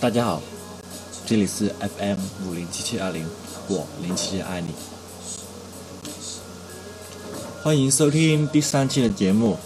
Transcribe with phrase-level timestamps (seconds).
[0.00, 0.40] 大家好，
[1.26, 2.16] 这里是 FM
[2.48, 3.28] 五零七七二零，
[3.68, 4.68] 我零七七爱你，
[7.62, 9.58] 欢迎收听第三期的节目。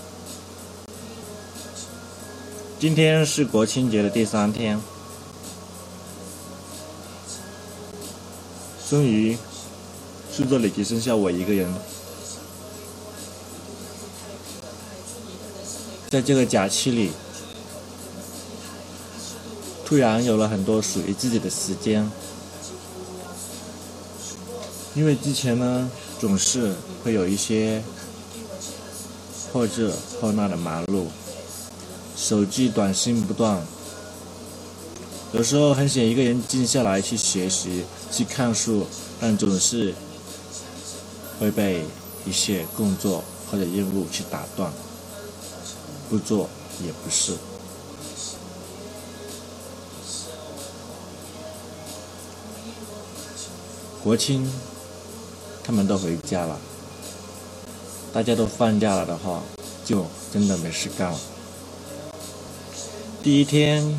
[2.80, 4.80] 今天是国庆节的第三天，
[8.90, 9.38] 终于，
[10.32, 11.72] 宿舍里只剩下我一个人，
[16.08, 17.12] 在这个假期里。
[19.94, 22.04] 突然有了很多属于自己的时间，
[24.96, 27.80] 因为之前呢总是会有一些
[29.52, 31.04] 或这或那的忙碌，
[32.16, 33.64] 手机短信不断，
[35.32, 38.84] 有时候很想一个人静下来去学习、去看书，
[39.20, 39.94] 但总是
[41.38, 41.84] 会被
[42.26, 44.72] 一些工作或者任务去打断，
[46.10, 46.48] 不做
[46.84, 47.34] 也不是。
[54.04, 54.46] 国庆，
[55.62, 56.60] 他们都回家了，
[58.12, 59.42] 大家都放假了的话，
[59.82, 61.18] 就真的没事干了。
[63.22, 63.96] 第一天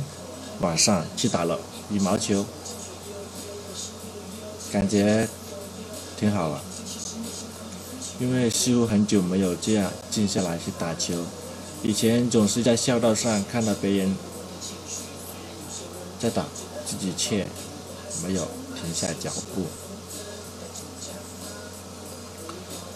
[0.62, 2.46] 晚上去打了羽毛球，
[4.72, 5.28] 感觉
[6.20, 6.64] 挺好了，
[8.20, 11.16] 因为似乎很久没有这样静下来去打球，
[11.82, 14.16] 以前总是在校道上看到别人
[16.20, 16.46] 在打，
[16.86, 17.44] 自己却
[18.22, 18.48] 没有
[18.80, 19.64] 停下脚步。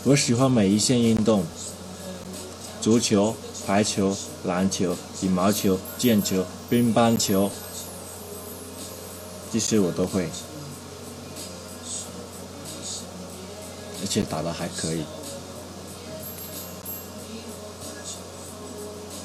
[0.05, 1.43] 我喜欢每一项运动，
[2.79, 3.35] 足球、
[3.67, 7.51] 排球、篮球、羽毛球、毽球、乒乓球，
[9.51, 10.29] 这些我都会，
[14.01, 15.03] 而且打得还可以。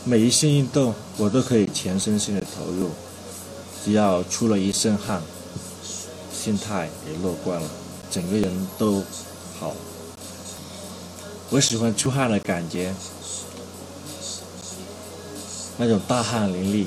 [0.02, 2.91] 每一项运动我都可以全身心的投入，
[3.84, 5.22] 只要出了一身汗，
[6.33, 7.69] 心态也乐观了，
[8.11, 9.00] 整个人都
[9.61, 9.73] 好。
[11.55, 12.92] 我喜欢出汗的感觉，
[15.77, 16.87] 那种大汗淋漓，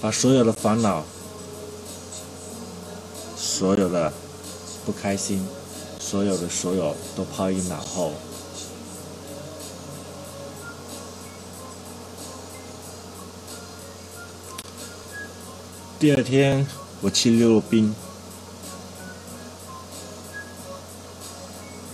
[0.00, 1.04] 把所有的烦恼、
[3.36, 4.10] 所有的
[4.86, 5.46] 不开心、
[6.00, 8.10] 所有的所有都抛于脑后。
[16.00, 16.66] 第二天，
[17.02, 17.94] 我去溜冰。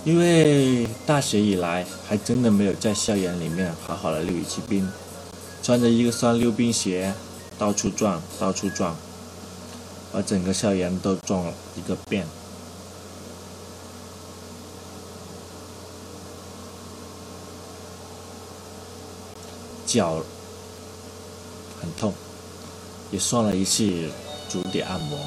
[0.05, 4.87] 因为大学以来，还真的没有在校园里面好好的溜一次冰，
[5.63, 7.15] 穿着一个双溜冰鞋，
[7.59, 8.95] 到处转，到处转，
[10.13, 12.27] 把整个校园都转了一个遍，
[19.87, 20.17] 脚
[21.81, 22.13] 很痛，
[23.11, 23.91] 也算了一次
[24.51, 25.19] 足底按摩，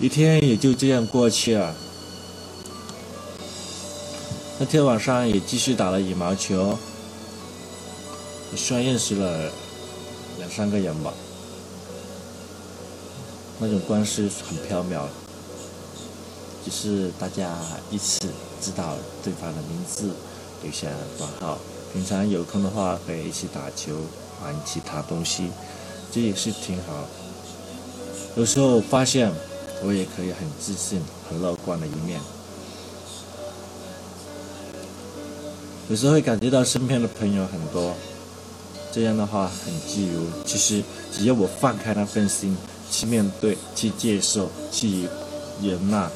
[0.00, 1.72] 一天也就这样过去了。
[4.64, 6.78] 那天晚上也继续打了羽毛球，
[8.54, 9.50] 虽然认识了
[10.38, 11.12] 两三个人吧。
[13.58, 15.02] 那种关系很缥缈，
[16.64, 17.50] 只是大家
[17.90, 18.20] 一起
[18.60, 20.10] 知道对方的名字、
[20.72, 21.58] 下了短号，
[21.92, 23.96] 平常有空的话可以一起打球
[24.44, 25.50] 玩其他东西，
[26.12, 27.04] 这也是挺好。
[28.36, 29.32] 有时候发现
[29.84, 32.20] 我也可以很自信、很乐观的一面。
[35.88, 37.92] 有时候会感觉到身边的朋友很多，
[38.92, 40.24] 这样的话很自如。
[40.46, 40.82] 其实
[41.12, 42.56] 只要我放开那份心，
[42.90, 45.08] 去面对、去接受、去
[45.60, 46.08] 容纳，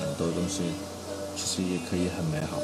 [0.00, 0.62] 很多东西
[1.36, 2.58] 其实也可以很美好。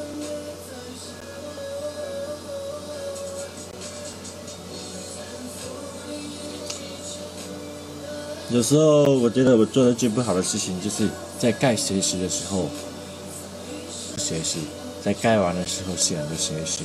[8.48, 11.06] 有时候我觉得我做的最不好的事情，就是
[11.38, 12.66] 在该学习的时候
[14.14, 14.60] 不学习，
[15.04, 15.65] 在该玩的。
[15.94, 16.84] 选着学习，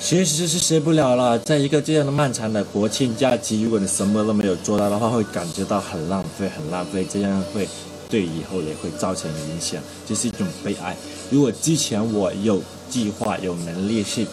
[0.00, 1.38] 学习是学不了了。
[1.38, 7.06] 在一个这样的漫长的国庆假期，如果你什么都没有做到的话，会感觉到很浪费，很浪费。
[7.08, 7.68] 这样会
[8.10, 10.96] 对以后也会造成影响，这是一种悲哀。
[11.30, 12.60] 如果之前我有
[12.90, 14.26] 计划、有能力去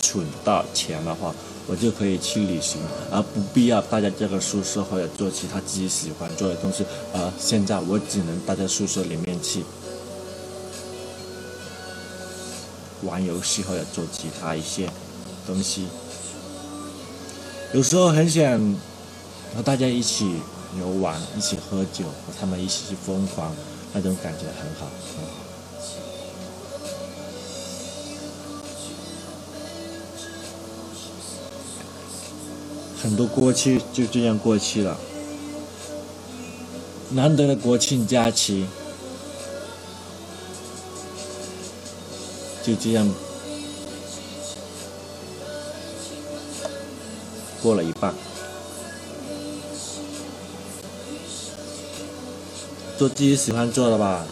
[0.00, 1.34] 存到钱的话，
[1.66, 2.80] 我就可以去旅行，
[3.12, 6.84] 而不必要待在这个宿舍或者做其他自己喜欢做的东西。
[7.12, 9.62] 而现在我只能待在宿舍里面去。
[13.02, 14.88] 玩游戏或者做其他一些
[15.46, 15.86] 东西，
[17.72, 18.58] 有时候很想
[19.54, 20.36] 和大家一起
[20.78, 23.54] 游玩、一起喝酒，和他们一起去疯狂，
[23.94, 24.86] 那种感觉很好，
[25.16, 25.32] 很好。
[33.02, 34.94] 很多过去就这样过去了，
[37.12, 38.66] 难得的国庆假期。
[42.62, 43.08] 就这样
[47.62, 48.12] 过了一半，
[52.98, 54.24] 做自己喜欢做的吧。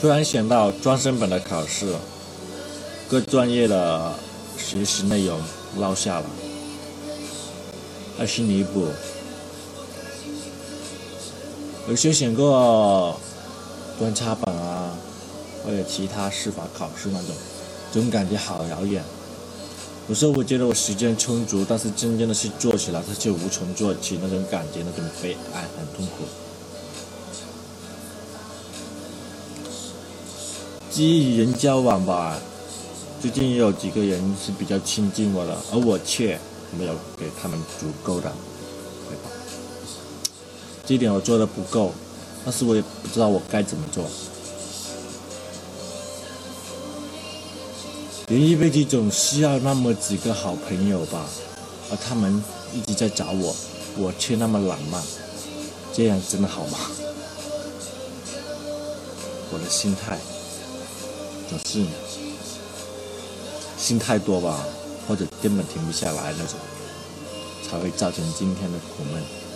[0.00, 1.92] 突然想到专升本的考试，
[3.08, 4.12] 各专业的
[4.56, 5.40] 学习内容
[5.76, 6.26] 落下了，
[8.16, 8.88] 还是弥补。
[11.88, 13.18] 有休选过
[13.98, 14.67] 专插本啊。
[15.68, 17.36] 还有其他司法考试那种，
[17.92, 19.04] 总感觉好遥远。
[20.08, 24.18] 有时候我觉得我时间充足，但是真正的去做起来，它却无从做起。
[24.22, 26.24] 那种感觉，那种悲哀，很痛苦。
[30.90, 32.40] 基于人交往吧，
[33.20, 36.38] 最近也有几个人是比较亲近我的，而我却
[36.78, 39.30] 没有给他们足够的回报。
[40.86, 41.92] 这一点我做的不够，
[42.42, 44.02] 但是我也不知道我该怎么做。
[48.30, 51.24] 人一辈子总需要那么几个好朋友吧，
[51.90, 52.44] 而他们
[52.74, 53.56] 一直在找我，
[53.96, 55.02] 我却那么冷漫，
[55.94, 56.76] 这样真的好吗？
[59.50, 60.18] 我的心态，
[61.48, 61.82] 总是，
[63.78, 64.62] 心太多吧，
[65.08, 66.58] 或者根本停不下来那种，
[67.66, 69.47] 才会造成今天的苦闷。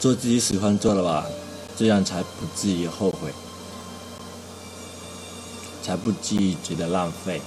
[0.00, 1.26] 做自己喜欢做的吧，
[1.76, 3.32] 这样才不至于后悔，
[5.82, 7.42] 才不至于觉得浪费。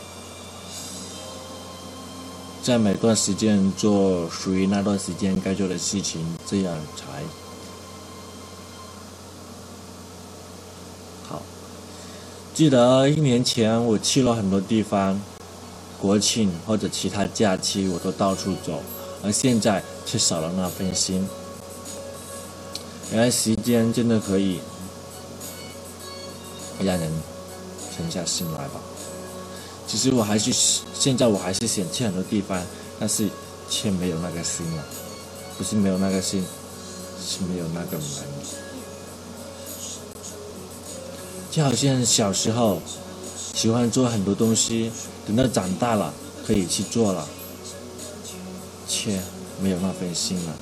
[2.61, 7.23] 在每段时间做属于那段时间该做的事情，这样才
[11.27, 11.41] 好。
[12.53, 15.19] 记得一年前我去了很多地方，
[15.99, 18.83] 国庆或者其他假期我都到处走，
[19.23, 21.25] 而现在却少了那份心。
[23.11, 24.59] 原来时间真的可以
[26.81, 27.11] 让人
[27.95, 28.79] 沉下心来吧。
[29.85, 30.49] 其实我还是
[30.93, 32.61] 现在我还是想去很多地方，
[32.97, 33.27] 但是
[33.69, 34.83] 却没有那个心了。
[35.57, 36.43] 不是没有那个心，
[37.21, 38.07] 是没有那个门。
[41.51, 42.81] 就好像小时候
[43.53, 44.89] 喜欢做很多东西，
[45.27, 46.13] 等到长大了
[46.47, 47.27] 可以去做了，
[48.87, 49.19] 却
[49.61, 50.53] 没有那份心了。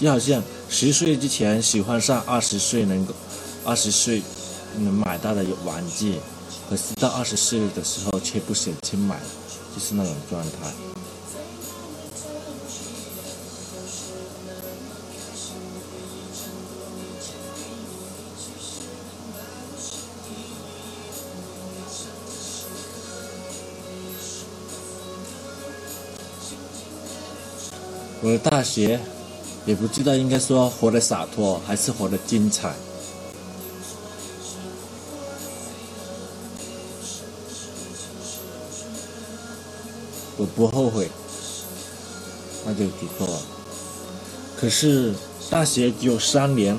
[0.00, 3.12] 就好像十岁之前喜欢上二十岁能够、
[3.66, 4.22] 二十岁
[4.78, 6.14] 能买到的玩具，
[6.70, 9.20] 可是到二十岁的时候却不舍得买，
[9.74, 10.72] 就是那种状态。
[28.22, 28.98] 我的大学。
[29.66, 32.72] 也不知道应该说活得洒脱还是活得精彩。
[40.38, 41.06] 我不后悔，
[42.64, 43.40] 那就足够了。
[44.58, 45.12] 可是
[45.50, 46.78] 大学只有三年，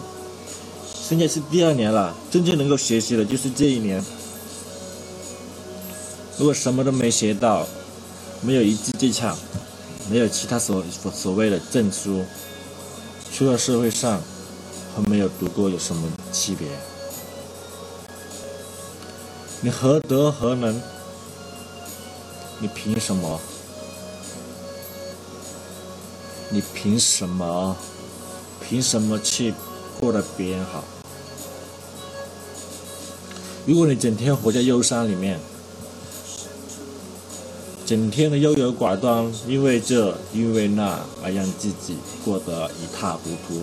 [1.08, 4.04] 现在是第二年了，真正能够学习的就是这一年。
[6.40, 7.68] 如果什么都没学到，
[8.42, 9.38] 没有一技之长，
[10.10, 12.22] 没有其他所所谓的证书。
[13.32, 14.22] 出了社会上，
[14.94, 16.68] 和没有读过有什么区别？
[19.62, 20.80] 你何德何能？
[22.60, 23.40] 你凭什么？
[26.50, 27.76] 你凭什么？
[28.60, 29.54] 凭什么去
[30.00, 30.84] 过得别人好？
[33.66, 35.40] 如果你整天活在忧伤里面。
[37.92, 43.62] 整天的优柔寡断，因为这，因为那，而让自己过得一塌糊涂。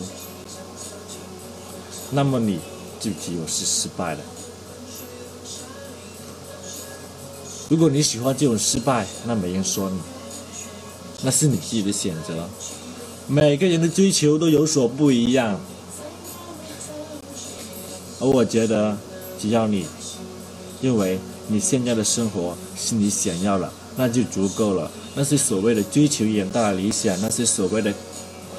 [2.10, 2.58] 那么你，
[3.00, 4.20] 就只有是失败了。
[7.70, 9.98] 如果你喜欢这种失败，那没人说你，
[11.22, 12.46] 那是你自己的选择。
[13.26, 15.58] 每个人的追求都有所不一样，
[18.20, 18.94] 而我觉得，
[19.40, 19.86] 只要你
[20.82, 23.72] 认为你现在的生活是你想要了。
[23.98, 24.88] 那就足够了。
[25.16, 27.92] 那些所谓的追求远大的理想，那些所谓的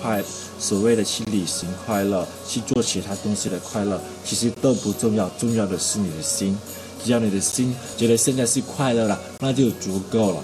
[0.02, 0.22] 快，
[0.60, 5.30] 所谓的去旅行快乐，去做其他东西的快乐，其实都不重要。
[5.40, 6.56] 重要的是你的心，
[7.02, 10.44] 只要你的心觉得现在是快乐了，那就足够了。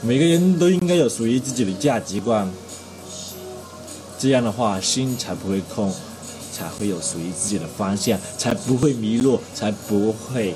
[0.00, 2.48] 每个人都应该有属于自己的价值观。
[4.18, 5.94] 这样的话，心才不会空，
[6.52, 10.54] 才会有属于自己的方向，才不会迷路，才不会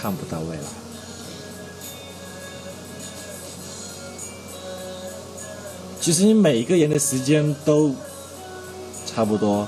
[0.00, 0.62] 看不到未来。
[6.00, 7.92] 其实，你每一个人的时间都
[9.04, 9.66] 差不多，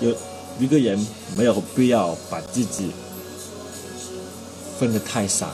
[0.00, 0.12] 有
[0.58, 1.04] 一个人
[1.36, 2.90] 没有必要把自己
[4.78, 5.48] 分的太散。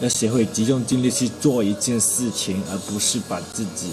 [0.00, 3.90] 要学会集中精力去做一件事情，而不是把自己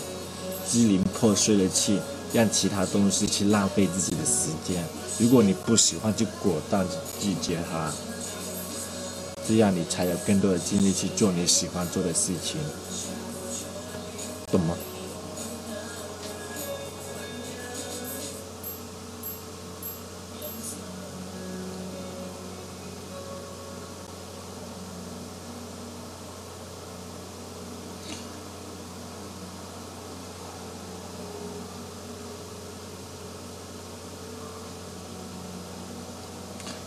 [0.69, 1.97] 支离破碎的去
[2.31, 4.83] 让其他东西去浪费自己的时间。
[5.17, 6.85] 如果你不喜欢，就果断
[7.19, 7.91] 拒绝它，
[9.47, 12.59] 这样你才有更多的精力去做你喜欢做的事情，
[14.51, 14.75] 懂吗？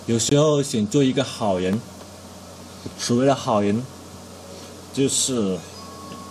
[0.09, 1.79] 有时候想做一个好人。
[2.99, 3.85] 所谓的好人，
[4.95, 5.59] 就是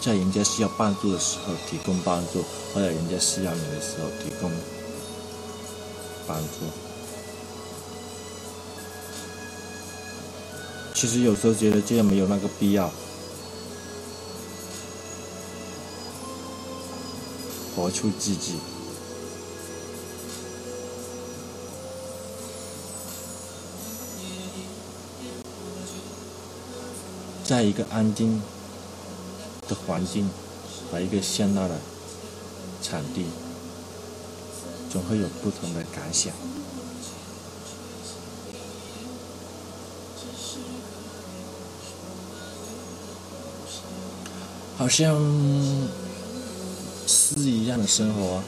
[0.02, 2.44] 在人家需要帮助的时候提供帮助，
[2.74, 4.52] 或者人家需要你的时候提供
[6.26, 6.56] 帮助。
[10.96, 12.90] 其实有时候觉得这样没有那个必要，
[17.76, 18.56] 活出自己。
[27.48, 28.42] 在一个安静
[29.70, 30.30] 的环境
[30.92, 31.76] 和一个喧闹的
[32.82, 33.24] 场地，
[34.92, 36.34] 总会有不同的感想。
[44.78, 45.16] 好像
[47.08, 48.44] 诗一样的生活。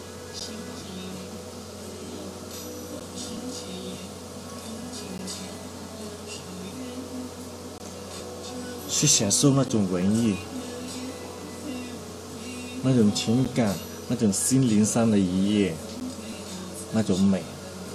[8.89, 10.36] 去享受那种文艺，
[12.81, 13.75] 那种情感，
[14.08, 15.74] 那种心灵上的愉悦，
[16.91, 17.43] 那种美，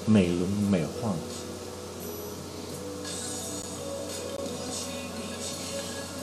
[0.06, 1.12] 美轮美奂。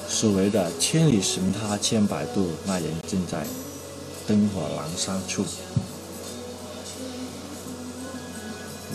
[0.07, 3.45] 所谓的千里寻他千百度，那人正在
[4.25, 5.43] 灯火阑珊处。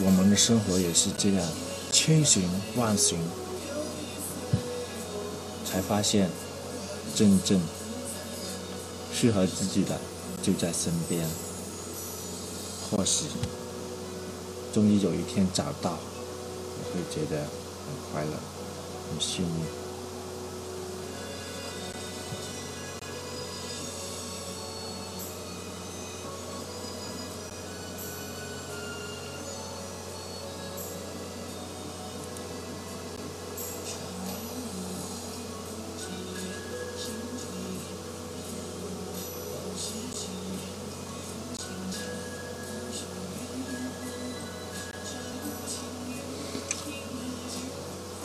[0.03, 1.47] 我们的生活也是这样，
[1.93, 2.45] 千寻
[2.77, 3.19] 万寻。
[5.77, 6.31] 才发现，
[7.15, 7.61] 真正
[9.13, 9.91] 适合自己的
[10.43, 11.29] 就在身边。
[12.91, 13.27] 或许，
[14.73, 18.33] 终于有一天找到，我会觉得很快乐，
[19.13, 19.86] 很幸运。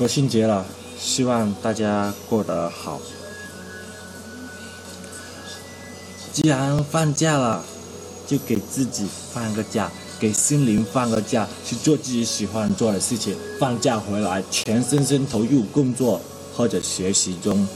[0.02, 0.66] 国庆节了，
[1.00, 3.00] 希望大家过得好。
[6.34, 7.64] 既然放假了，
[8.26, 13.36] 就给自己放个假，给心灵放个假，去做自己喜欢做的事情。
[13.60, 16.20] 放假回来，全身心投入工作
[16.58, 17.68] 或者学习中。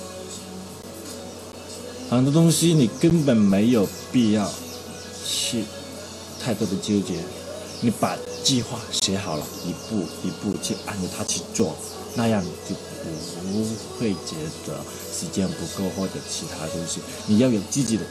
[2.10, 4.52] 很多东西你根本没有必要
[5.24, 5.64] 去
[6.44, 7.20] 太多的纠结。
[7.82, 11.76] 你把计划写好了，一步一步去按着它去做。
[12.16, 12.74] 那样就
[13.42, 13.66] 不
[14.00, 14.74] 会觉得
[15.14, 17.00] 时间不够或者其他东西。
[17.28, 18.04] 你要有自己的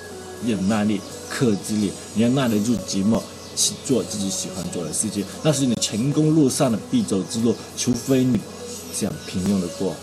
[0.46, 3.20] 忍耐力、克制力，你要耐得住寂寞，
[3.56, 5.24] 去做自己喜欢做的事情。
[5.42, 8.38] 那是你成功路上的必走之路，除非你
[8.92, 9.94] 想平庸的过。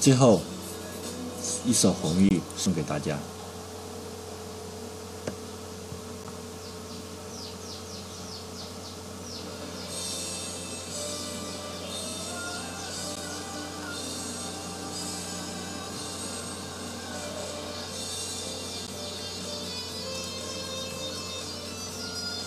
[0.00, 0.40] 最后
[1.64, 2.28] 一首《红玉》
[2.62, 3.18] 送给大家。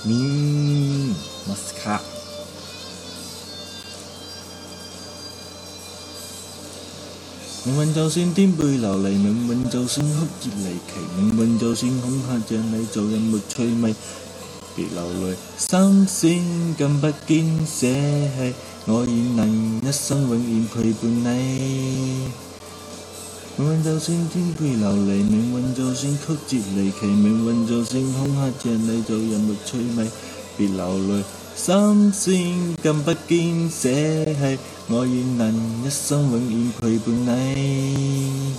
[0.04, 1.14] 明
[1.48, 2.00] ますか
[7.66, 13.94] 明明就算顛沛流離，明明就算曲折離奇，明明就算恐嚇像你做人沒趣味，
[14.76, 18.52] 別流淚，心聲更不經捨棄，
[18.84, 22.28] 我願能一生永遠陪伴你。
[23.59, 30.07] 命运就算天灰流离，命运就算曲折离奇，命运就算空刻着你，做人没趣味，
[30.57, 31.21] 别流泪，
[31.57, 33.89] 心酸更不坚，舍
[34.33, 35.53] 弃我愿能
[35.85, 38.55] 一生永远陪伴你。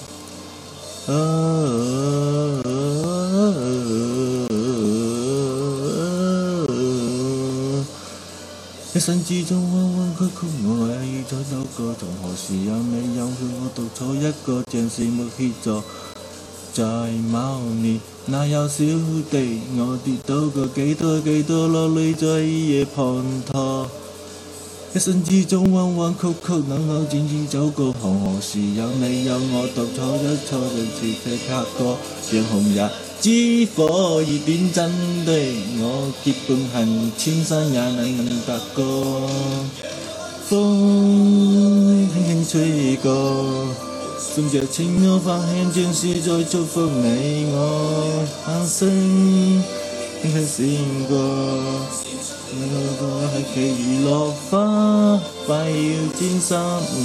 [9.00, 15.82] 一生之中弯弯曲曲，我爱意在走过，从何时有你有我独坐一个，像是没协助，
[16.74, 16.84] 在
[17.32, 18.84] 某年那有小
[19.30, 22.94] 地，我跌倒过几多几多，落泪在夜半
[23.50, 23.88] 托。
[24.94, 31.96] 一生之中弯弯曲曲，扭扭转转走过，从何时有你有我独坐一坐，又错的拍过，
[32.52, 33.09] 红日。
[33.20, 34.22] 知否？
[34.22, 34.88] 雨点真
[35.26, 35.32] 的
[35.78, 39.28] 我结伴行，千山也难能踏过。
[40.48, 43.66] 风轻轻吹过，
[44.18, 48.24] 送着青幽花香，像是在祝福你我。
[48.48, 48.88] 雁声
[50.22, 50.56] 轻轻闪
[51.06, 51.76] 过，啊，
[53.36, 54.56] 是其余落花
[55.46, 55.72] 快要
[56.18, 56.54] 沾湿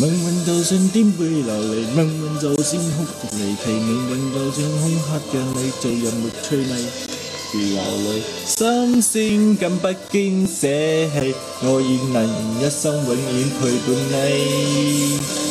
[0.00, 5.22] 命运就算颠沛流离，命运就算苦涩离奇，命运就算恐吓着
[5.56, 6.72] 你，做人没趣味。
[7.74, 8.06] 流泪，
[8.46, 10.68] 心酸更不坚舍
[11.18, 12.22] 弃，我愿能
[12.60, 13.76] 一生，永远陪
[15.18, 15.47] 伴你。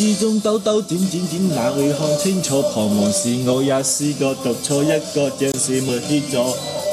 [0.00, 2.62] 之中兜兜转转转，哪会看清楚？
[2.72, 6.42] 彷徨时我也试过独错一个字，是没协助。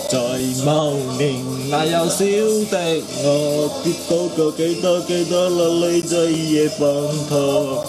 [0.09, 0.17] 在
[0.65, 2.25] 某年那幼小
[2.69, 6.85] 的我，跌倒过几多几多，落泪在夜滂
[7.31, 7.79] 沱。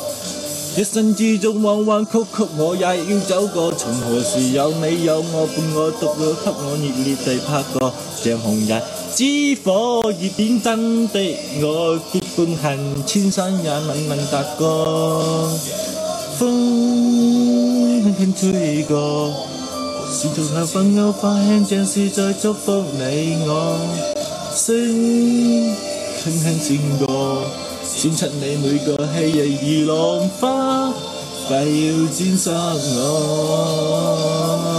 [0.77, 3.73] 一生之中弯弯曲曲，我也要走过。
[3.73, 7.93] 从何时有你有我伴我独我，给我热烈地拍过，
[8.23, 8.98] 像红日。
[9.15, 9.25] 知
[9.65, 11.19] 火，热点真的
[11.61, 15.49] 我，结伴行，千山也难难踏过。
[16.39, 16.53] 风
[18.03, 19.33] 轻轻吹过，
[20.13, 23.79] 树下芬幽花香，像是在祝福你我。
[24.55, 24.77] 星
[26.23, 27.43] 轻轻闪过，
[27.85, 30.93] 闪出你每个希冀，如浪花
[31.49, 32.51] 快要沾湿
[32.95, 34.78] 我。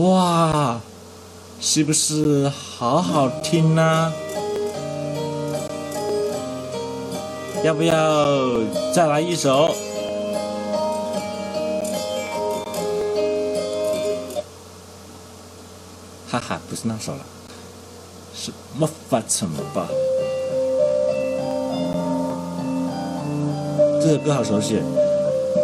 [0.00, 0.80] 哇，
[1.60, 4.12] 是不是好好听呢？
[7.64, 8.48] 要不要
[8.94, 9.74] 再来一首？
[16.40, 17.18] 还不是那首了，
[18.34, 19.86] 是《魔法城堡。
[24.00, 24.80] 这首歌好熟悉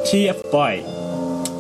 [0.05, 0.83] ，TFBOY。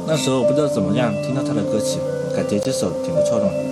[0.06, 1.98] 那时候我不知道怎么样，听到他的歌曲，
[2.34, 3.65] 感觉这首挺不错的。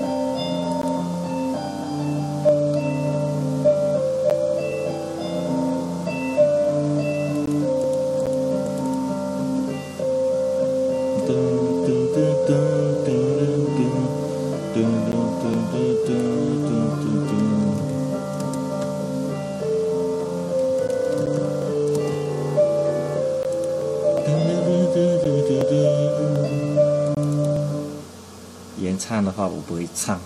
[29.46, 30.18] 我不会唱，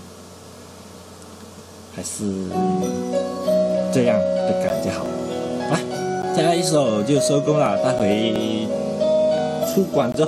[1.94, 2.24] 还是
[3.92, 5.04] 这样的感觉好。
[5.70, 5.80] 来，
[6.36, 8.66] 再来一首就收工了，带回
[9.74, 10.26] 出广州。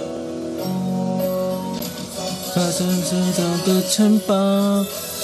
[2.53, 4.35] 他建造的城堡，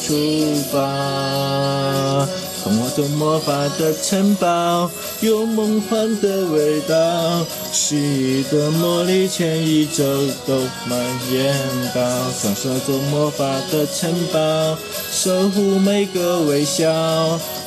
[0.01, 2.25] 出发。
[2.63, 7.97] 童话中魔法的城堡，有梦幻的味道，奇
[8.39, 10.05] 异的魔力全宇宙
[10.47, 10.55] 都
[10.85, 10.97] 蔓
[11.29, 11.53] 延
[11.93, 12.01] 到。
[12.41, 14.77] 传说中魔法的城堡，
[15.11, 16.87] 守护每个微笑，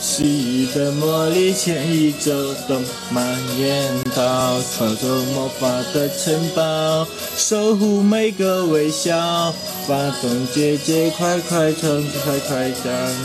[0.02, 0.24] 奇
[0.64, 2.32] 异的魔力，牵里走
[2.70, 3.28] 动，蔓
[3.60, 4.62] 延到。
[4.78, 7.06] 传说魔法的城堡，
[7.36, 9.52] 守护每个微笑。
[9.86, 13.16] 发动结界，快快冲，快快长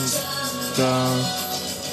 [0.77, 1.09] 高。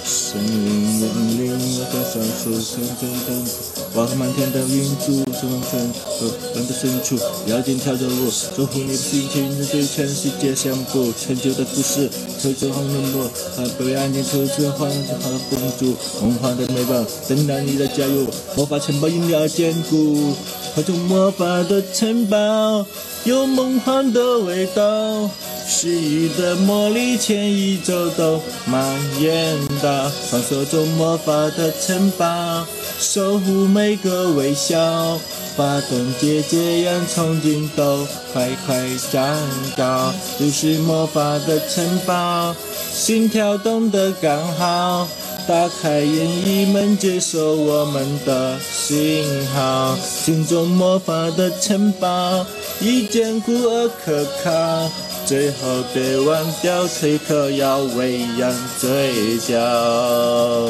[0.10, 3.67] 森林、森林、幻想、树，现、等等。
[3.94, 12.10] 我和漫天的云，住着龙神和万的深处，妖精跳着舞，守护你的心情，对全世界宣布陈旧的故事，
[12.42, 13.20] 抽出红龙布，
[13.56, 20.34] 还被安静抽出黄金，好公主，梦幻的美梦，等待你的加入，魔法城堡因你而坚固。
[20.78, 22.86] 传说中魔法的城堡，
[23.24, 25.30] 有梦幻的味道。
[25.70, 28.84] 失意的魔力全宇宙都蔓
[29.20, 30.10] 延到。
[30.30, 32.64] 传说中魔法的城堡，
[33.00, 35.18] 守护每个微笑。
[35.56, 38.78] 发动姐姐让憧憬都快快
[39.12, 39.36] 长
[39.76, 40.14] 高。
[40.40, 42.56] 就是魔法的城堡，
[42.94, 45.08] 心跳动的刚好。
[45.48, 49.96] 打开任意门，接受我们的信号。
[49.96, 52.46] 心中魔法的城堡，
[52.82, 54.92] 一坚固而可靠。
[55.26, 60.68] 最后别忘掉，此刻要微扬嘴角。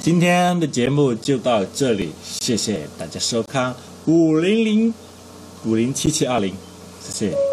[0.00, 3.72] 今天的节目就到这里，谢谢大家收看
[4.06, 4.94] 五零零
[5.64, 6.52] 五零七七二零，
[7.00, 7.51] 谢谢。